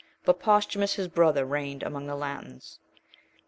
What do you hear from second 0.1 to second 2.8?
But Posthumus his brother reigned among the Latins.